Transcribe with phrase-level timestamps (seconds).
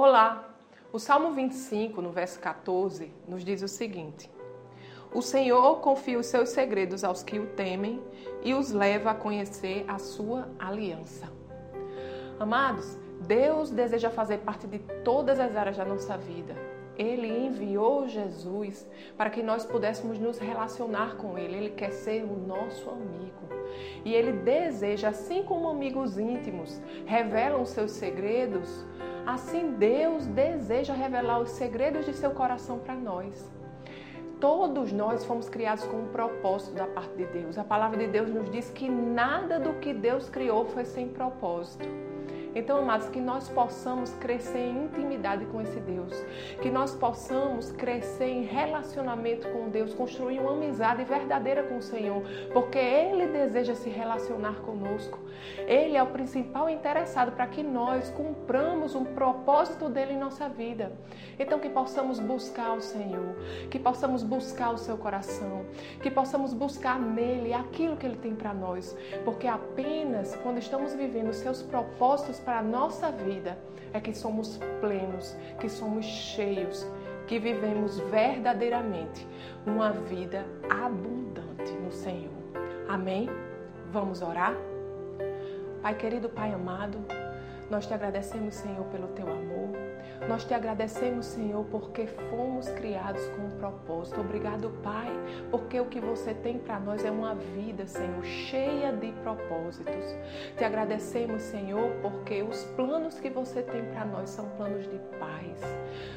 [0.00, 0.48] Olá!
[0.92, 4.30] O Salmo 25, no verso 14, nos diz o seguinte:
[5.12, 8.00] O Senhor confia os seus segredos aos que o temem
[8.44, 11.26] e os leva a conhecer a sua aliança.
[12.38, 16.54] Amados, Deus deseja fazer parte de todas as áreas da nossa vida.
[16.96, 21.56] Ele enviou Jesus para que nós pudéssemos nos relacionar com Ele.
[21.56, 23.48] Ele quer ser o nosso amigo.
[24.04, 28.86] E Ele deseja, assim como amigos íntimos revelam seus segredos,
[29.28, 33.46] assim Deus deseja revelar os segredos de seu coração para nós.
[34.40, 37.58] Todos nós fomos criados com um propósito da parte de Deus.
[37.58, 41.86] A palavra de Deus nos diz que nada do que Deus criou foi sem propósito.
[42.54, 46.12] Então, amados, que nós possamos crescer em intimidade com esse Deus,
[46.60, 52.22] que nós possamos crescer em relacionamento com Deus, construir uma amizade verdadeira com o Senhor,
[52.52, 55.18] porque Ele deseja se relacionar conosco.
[55.66, 60.92] Ele é o principal interessado para que nós cumpramos um propósito dele em nossa vida.
[61.38, 63.36] Então, que possamos buscar o Senhor,
[63.70, 65.64] que possamos buscar o seu coração,
[66.02, 71.28] que possamos buscar nele aquilo que ele tem para nós, porque apenas quando estamos vivendo
[71.28, 73.58] os seus propósitos para a nossa vida
[73.92, 76.86] é que somos plenos, que somos cheios,
[77.26, 79.28] que vivemos verdadeiramente
[79.66, 82.32] uma vida abundante no Senhor.
[82.88, 83.28] Amém?
[83.92, 84.54] Vamos orar?
[85.82, 86.96] Pai querido, Pai amado,
[87.70, 89.76] nós te agradecemos, Senhor, pelo teu amor.
[90.26, 94.20] Nós te agradecemos, Senhor, porque fomos criados com um propósito.
[94.20, 95.10] Obrigado, Pai,
[95.50, 100.16] porque o que você tem para nós é uma vida, Senhor, cheia de propósitos.
[100.56, 105.60] Te agradecemos, Senhor, porque os planos que você tem para nós são planos de paz.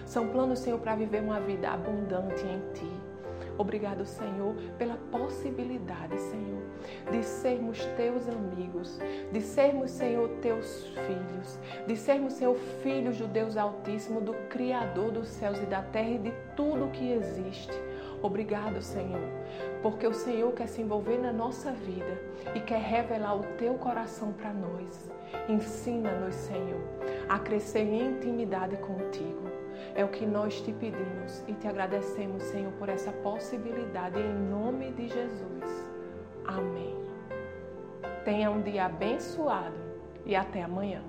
[0.06, 3.11] São planos, Senhor, para viver uma vida abundante em Ti.
[3.58, 6.62] Obrigado, Senhor, pela possibilidade, Senhor,
[7.12, 9.00] de sermos teus amigos,
[9.32, 15.28] de sermos, Senhor, teus filhos, de sermos, Senhor, filhos do Deus Altíssimo, do Criador dos
[15.28, 17.74] céus e da terra e de tudo que existe.
[18.22, 19.30] Obrigado, Senhor,
[19.82, 22.22] porque o Senhor quer se envolver na nossa vida
[22.56, 25.10] e quer revelar o teu coração para nós.
[25.50, 26.82] Ensina-nos, Senhor,
[27.28, 29.61] a crescer em intimidade contigo.
[29.96, 34.92] É o que nós te pedimos e te agradecemos, Senhor, por essa possibilidade em nome
[34.92, 35.90] de Jesus.
[36.46, 36.96] Amém.
[38.24, 39.76] Tenha um dia abençoado
[40.26, 41.02] e até amanhã.